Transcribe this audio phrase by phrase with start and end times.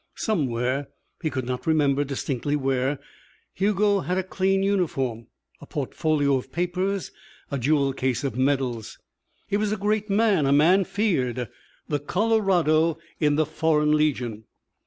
[0.15, 0.87] Somewhere,
[1.21, 2.97] he could not remember distinctly where,
[3.53, 5.27] Hugo had a clean uniform,
[5.61, 7.11] a portfolio of papers,
[7.51, 8.97] a jewel case of medals.
[9.45, 11.49] He was a great man a man feared.
[11.87, 14.45] The Colorado in the Foreign Legion.